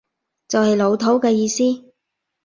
[0.47, 1.91] 就係老土嘅意思